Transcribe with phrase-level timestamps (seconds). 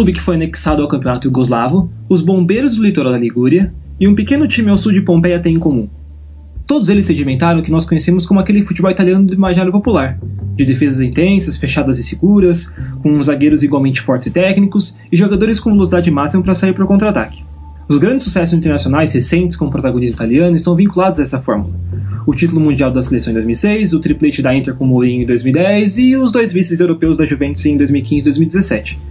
[0.00, 4.14] Clube que foi anexado ao campeonato yugoslavo, os bombeiros do litoral da Ligúria e um
[4.14, 5.90] pequeno time ao sul de Pompeia têm em comum.
[6.66, 10.18] Todos eles sedimentaram o que nós conhecemos como aquele futebol italiano do imaginário popular,
[10.56, 15.70] de defesas intensas, fechadas e seguras, com zagueiros igualmente fortes e técnicos, e jogadores com
[15.70, 17.44] velocidade máxima para sair para o contra-ataque.
[17.86, 21.74] Os grandes sucessos internacionais recentes com protagonismo italiano estão vinculados a essa fórmula.
[22.26, 25.98] O título mundial da seleção em 2006, o triplete da Inter com Mourinho em 2010
[25.98, 29.09] e os dois vices europeus da Juventus em 2015 e 2017.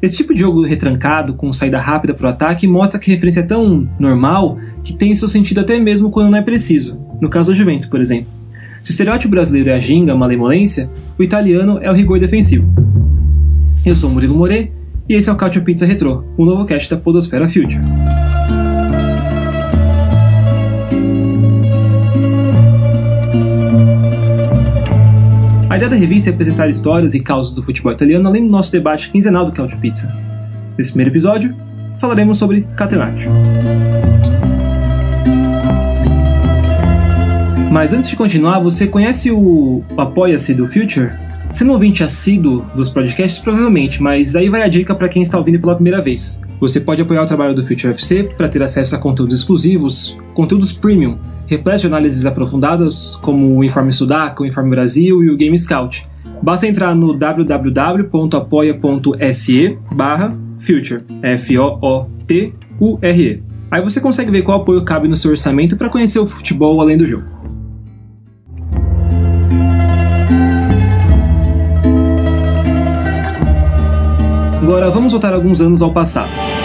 [0.00, 3.40] Esse tipo de jogo retrancado, com saída rápida para o ataque, mostra que a referência
[3.40, 7.50] é tão normal que tem seu sentido até mesmo quando não é preciso, no caso
[7.50, 8.28] do Juventus, por exemplo.
[8.82, 12.72] Se o estereótipo brasileiro é a ginga, a malemolência, o italiano é o rigor defensivo.
[13.84, 14.70] Eu sou Murilo More
[15.08, 17.80] e esse é o Cautio Pizza Retro, o novo cast da Podosfera Future.
[25.76, 28.72] A ideia da revista é apresentar histórias e causas do futebol italiano, além do nosso
[28.72, 30.10] debate quinzenal do Cautio Pizza.
[30.74, 31.54] Nesse primeiro episódio,
[32.00, 33.30] falaremos sobre Catenaccio.
[37.70, 41.12] Mas antes de continuar, você conhece o Apoia-se do Future?
[41.52, 45.36] Sendo um ouvinte assíduo dos podcasts, provavelmente, mas aí vai a dica para quem está
[45.36, 46.40] ouvindo pela primeira vez.
[46.58, 50.72] Você pode apoiar o trabalho do Future FC para ter acesso a conteúdos exclusivos, conteúdos
[50.72, 55.56] premium, repleto de análises aprofundadas, como o Informe Sudaca, o Informe Brasil e o Game
[55.56, 56.08] Scout.
[56.42, 58.08] Basta entrar no www.apoia.se
[59.94, 62.56] barra Future, F-O-O-T-U-R-E.
[63.70, 66.96] Aí você consegue ver qual apoio cabe no seu orçamento para conhecer o futebol além
[66.96, 67.24] do jogo.
[74.62, 76.55] Agora vamos voltar alguns anos ao passado.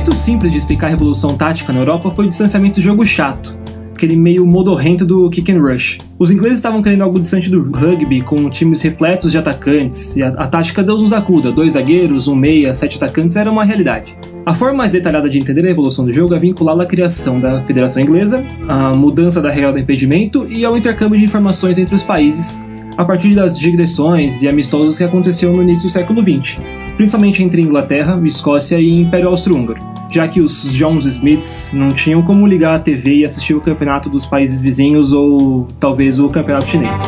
[0.00, 3.58] Jeito simples de explicar a revolução tática na Europa foi o distanciamento do jogo chato,
[3.94, 5.98] aquele meio modorrento do kick and rush.
[6.18, 10.28] Os ingleses estavam querendo algo distante do rugby, com times repletos de atacantes, e a,
[10.28, 14.16] a tática Deus nos acuda, dois zagueiros, um meia, sete atacantes, era uma realidade.
[14.46, 17.62] A forma mais detalhada de entender a revolução do jogo é vinculá-la à criação da
[17.64, 22.02] Federação Inglesa, à mudança da regra do impedimento e ao intercâmbio de informações entre os
[22.02, 26.58] países, a partir das digressões e amistosos que aconteceram no início do século XX
[27.00, 29.80] principalmente entre Inglaterra, Escócia e Império Austro-Húngaro,
[30.10, 34.10] já que os Jones Smiths não tinham como ligar a TV e assistir o campeonato
[34.10, 37.02] dos países vizinhos ou talvez o campeonato chinês.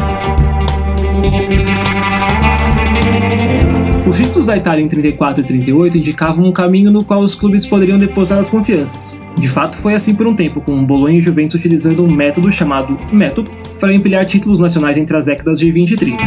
[4.06, 7.64] Os títulos da Itália em 34 e 38 indicavam um caminho no qual os clubes
[7.66, 9.18] poderiam depositar as confianças.
[9.38, 12.98] De fato, foi assim por um tempo, com Bolonha e Juventus utilizando um método chamado
[13.12, 16.22] método para empilhar títulos nacionais entre as décadas de 20 e 30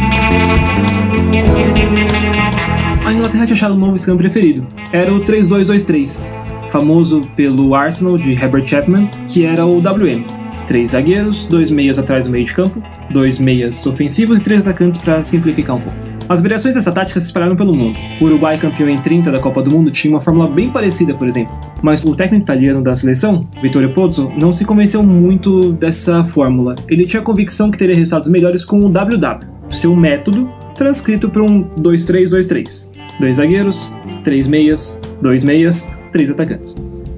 [3.06, 4.66] a Inglaterra tinha achado um novo esquema preferido.
[4.92, 6.34] Era o 3-2-2-3,
[6.66, 10.24] famoso pelo Arsenal de Herbert Chapman, que era o WM.
[10.66, 14.98] Três zagueiros, dois meias atrás do meio de campo, dois meias ofensivos e três atacantes
[14.98, 15.96] para simplificar um pouco.
[16.28, 17.96] As variações dessa tática se espalharam pelo mundo.
[18.20, 21.28] O Uruguai, campeão em 30 da Copa do Mundo, tinha uma fórmula bem parecida, por
[21.28, 21.56] exemplo.
[21.82, 26.74] Mas o técnico italiano da seleção, Vittorio Pozzo, não se convenceu muito dessa fórmula.
[26.88, 29.38] Ele tinha a convicção que teria resultados melhores com o WW,
[29.70, 36.74] seu método transcrito para um 2-3-2-3 dois zagueiros, três meias, dois meias, três atacantes.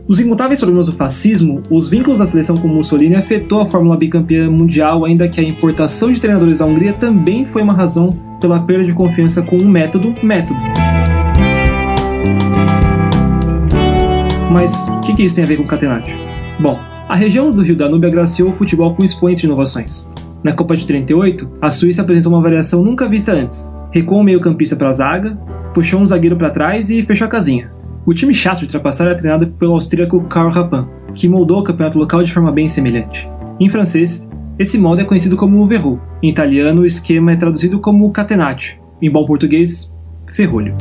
[0.09, 4.51] Os incontáveis problemas do fascismo, os vínculos da seleção com Mussolini afetou a Fórmula bicampeã
[4.51, 8.11] mundial, ainda que a importação de treinadores da Hungria também foi uma razão
[8.41, 10.59] pela perda de confiança com um método método.
[14.51, 16.17] Mas o que, que isso tem a ver com Catenaccio?
[16.59, 16.77] Bom,
[17.09, 20.11] a região do Rio Danúbio agraciou o futebol com expoentes de inovações.
[20.43, 23.73] Na Copa de 38, a Suíça apresentou uma variação nunca vista antes.
[23.93, 25.37] Recuou o meio-campista para a zaga,
[25.73, 27.78] puxou um zagueiro para trás e fechou a casinha.
[28.09, 31.99] O time chato de ultrapassar era treinado pelo austríaco Karl Rapin, que moldou o campeonato
[31.99, 33.29] local de forma bem semelhante.
[33.61, 34.27] Em francês,
[34.59, 36.01] esse molde é conhecido como verrou.
[36.23, 38.79] Em italiano, o esquema é traduzido como catenaccio.
[39.03, 39.95] Em bom português,
[40.27, 40.75] ferrolho.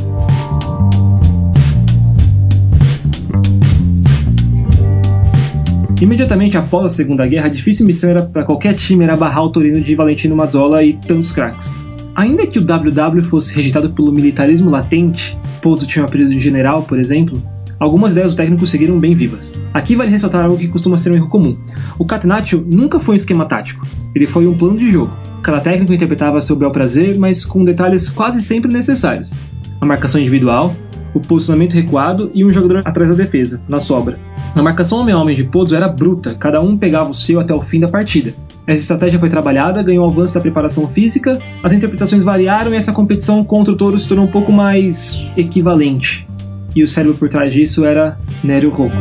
[5.99, 9.49] Imediatamente após a Segunda Guerra, a difícil missão era para qualquer time era barrar o
[9.49, 11.77] Torino de Valentino Mazzola e tantos craques.
[12.15, 16.83] Ainda que o WW fosse rejeitado pelo militarismo latente, Pouso tinha um apelido de general,
[16.83, 17.41] por exemplo,
[17.79, 19.59] algumas ideias do técnico seguiram bem vivas.
[19.73, 21.57] Aqui vale ressaltar algo que costuma ser um erro comum.
[21.97, 25.15] O Catenaccio nunca foi um esquema tático, ele foi um plano de jogo.
[25.41, 29.33] Cada técnico interpretava seu bel prazer, mas com detalhes quase sempre necessários.
[29.79, 30.75] A marcação individual,
[31.17, 34.19] o posicionamento recuado e um jogador atrás da defesa, na sobra.
[34.55, 37.53] A marcação homem a homem de Pozzo era bruta, cada um pegava o seu até
[37.53, 38.33] o fim da partida.
[38.65, 43.43] Essa estratégia foi trabalhada, ganhou avanço da preparação física, as interpretações variaram e essa competição
[43.43, 46.27] contra o Toro se tornou um pouco mais equivalente.
[46.75, 48.95] E o cérebro por trás disso era Nério Rocco.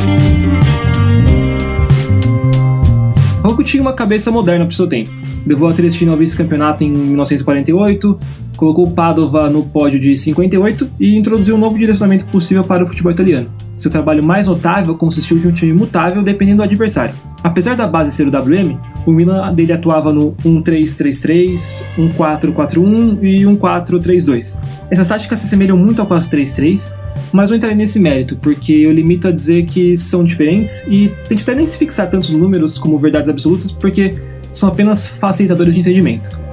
[3.43, 5.11] Rocco tinha uma cabeça moderna para o seu tempo
[5.47, 8.19] levou a Triestina ao vice-campeonato em 1948,
[8.57, 13.13] colocou Padova no pódio de 58 e introduziu um novo direcionamento possível para o futebol
[13.13, 13.51] italiano.
[13.77, 17.15] Seu trabalho mais notável consistiu de um time mutável dependendo do adversário.
[17.43, 24.59] Apesar da base ser o WM, o Milan dele atuava no 1-3-3-3, 1-4-4-1 e 1-4-3-2.
[24.91, 26.97] Essas táticas se assemelham muito ao 4-3-3,
[27.33, 31.43] mas não entrarei nesse mérito, porque eu limito a dizer que são diferentes e tento
[31.43, 34.17] até nem se fixar tantos números como verdades absolutas, porque
[34.51, 36.46] são apenas facilitadores de entendimento.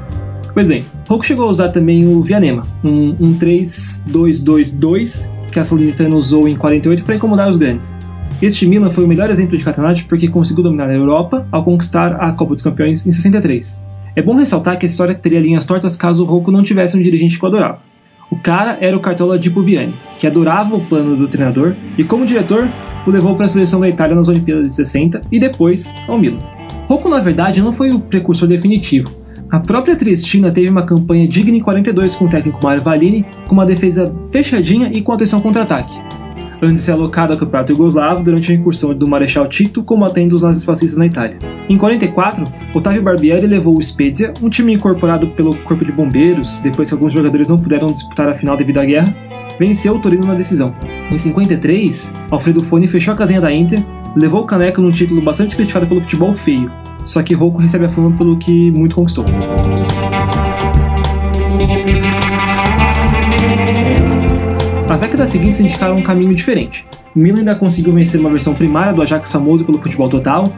[0.53, 6.15] Pois bem, Roku chegou a usar também o Vianema, um, um 3-2-2-2 que a Salernitana
[6.15, 7.97] usou em 48 para incomodar os grandes.
[8.39, 12.15] Este Milan foi o melhor exemplo de catenaccio porque conseguiu dominar a Europa ao conquistar
[12.21, 13.83] a Copa dos Campeões em 63.
[14.15, 17.01] É bom ressaltar que a história teria linhas tortas caso o Rocco não tivesse um
[17.01, 17.79] dirigente que o adorava.
[18.29, 22.27] O cara era o Cartola de Puviani, que adorava o plano do treinador e, como
[22.27, 22.71] diretor,
[23.07, 26.39] o levou para a seleção da Itália nas Olimpíadas de 60 e depois ao Milan.
[26.87, 29.22] Rocco, na verdade, não foi o precursor definitivo.
[29.53, 33.53] A própria Triestina teve uma campanha digna em 42 com o técnico Mario Valini, com
[33.53, 35.93] uma defesa fechadinha e com atenção contra-ataque.
[36.59, 40.41] Antes de ser alocado ao campeonato yugoslavo durante a incursão do Marechal Tito combatendo os
[40.41, 41.37] nazifascistas na Itália.
[41.69, 46.89] Em 44, Otávio Barbieri levou o Spezia, um time incorporado pelo Corpo de Bombeiros, depois
[46.89, 49.15] que alguns jogadores não puderam disputar a final devido à guerra,
[49.59, 50.73] venceu o Torino na decisão.
[51.11, 53.85] Em 53, Alfredo Foni fechou a casinha da Inter,
[54.15, 56.71] levou o caneco num título bastante criticado pelo futebol feio,
[57.05, 59.25] só que Rocco recebe a fama pelo que muito conquistou.
[64.89, 66.85] As décadas seguintes indicaram um caminho diferente.
[67.15, 70.51] Milan ainda conseguiu vencer uma versão primária do Ajax famoso pelo futebol total,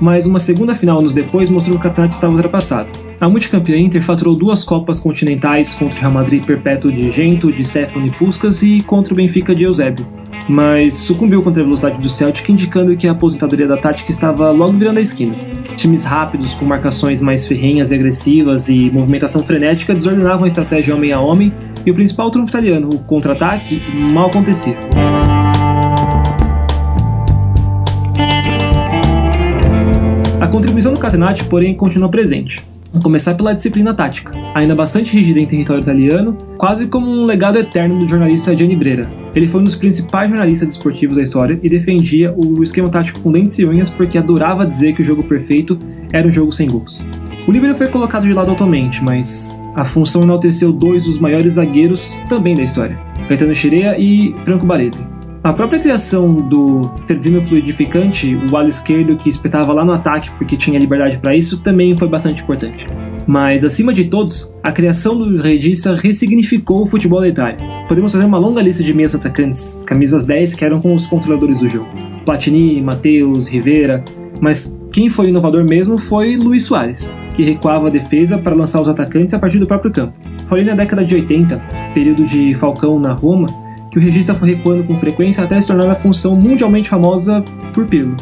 [0.00, 2.88] mas uma segunda final anos depois mostrou que o campeonato estava ultrapassado.
[3.20, 7.64] A multicampeã Inter faturou duas Copas continentais contra o Real Madrid perpétuo de Gento, de
[7.64, 10.06] Stefano e Puskas e contra o Benfica de Eusébio,
[10.48, 14.76] mas sucumbiu contra a velocidade do Celtic, indicando que a aposentadoria da tática estava logo
[14.76, 15.36] virando a esquina.
[15.76, 21.12] Times rápidos, com marcações mais ferrenhas e agressivas e movimentação frenética desordenavam a estratégia homem
[21.12, 21.52] a homem,
[21.84, 23.80] e o principal trunfo italiano, o contra-ataque,
[24.12, 24.76] mal acontecia.
[30.86, 32.64] Contribuição do Catenaccio, porém, continua presente.
[32.94, 37.58] A começar pela disciplina tática, ainda bastante rígida em território italiano, quase como um legado
[37.58, 39.10] eterno do jornalista Gianni Brera.
[39.34, 43.32] Ele foi um dos principais jornalistas esportivos da história e defendia o esquema tático com
[43.32, 45.76] dentes e unhas porque adorava dizer que o jogo perfeito
[46.12, 47.04] era um jogo sem gols.
[47.48, 52.16] O Líbero foi colocado de lado atualmente, mas a função enalteceu dois dos maiores zagueiros
[52.28, 52.96] também da história,
[53.28, 55.15] Gaetano Chirea e Franco Baresi.
[55.46, 60.56] A própria criação do terzino fluidificante, o ala esquerdo que espetava lá no ataque porque
[60.56, 62.84] tinha liberdade para isso, também foi bastante importante.
[63.28, 67.58] Mas, acima de todos, a criação do Regista ressignificou o futebol da Itália.
[67.86, 71.60] Podemos fazer uma longa lista de meias atacantes, camisas 10 que eram com os controladores
[71.60, 71.90] do jogo.
[72.24, 74.04] Platini, Mateus, Rivera,
[74.40, 78.88] mas quem foi inovador mesmo foi Luiz Soares, que recuava a defesa para lançar os
[78.88, 80.18] atacantes a partir do próprio campo.
[80.48, 81.62] Foi na década de 80,
[81.94, 83.65] período de Falcão na Roma,
[83.96, 87.86] que o regista foi recuando com frequência até se tornar a função mundialmente famosa por
[87.86, 88.14] Pirlo.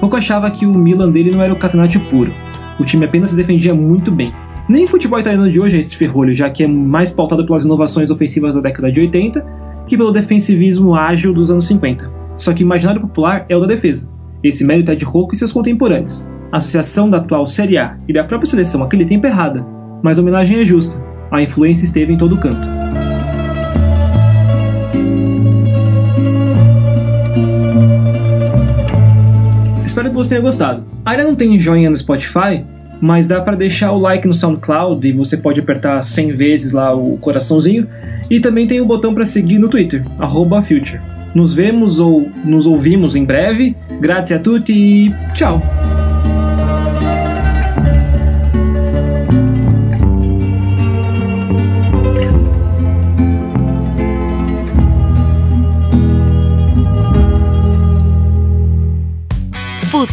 [0.00, 2.30] Pouco achava que o Milan dele não era o Catenaccio puro.
[2.78, 4.34] O time apenas se defendia muito bem.
[4.68, 7.64] Nem o futebol italiano de hoje é esse ferrolho, já que é mais pautado pelas
[7.64, 9.46] inovações ofensivas da década de 80
[9.88, 12.12] que pelo defensivismo ágil dos anos 50.
[12.36, 14.12] Só que o imaginário popular é o da defesa.
[14.44, 16.28] Esse mérito é de Rocco e seus contemporâneos.
[16.52, 19.66] A associação da atual Série A e da própria seleção aquele tempo é errada,
[20.02, 21.02] mas a homenagem é justa.
[21.30, 22.75] A influência esteve em todo canto.
[30.16, 30.84] Você tenha gostado.
[31.04, 32.64] Ainda não tem joinha no Spotify,
[33.00, 36.94] mas dá para deixar o like no SoundCloud e você pode apertar 100 vezes lá
[36.94, 37.86] o coraçãozinho.
[38.30, 40.04] E também tem o botão para seguir no Twitter,
[40.64, 41.00] Future.
[41.34, 43.76] Nos vemos ou nos ouvimos em breve.
[44.00, 45.62] Grazie a tutti e tchau!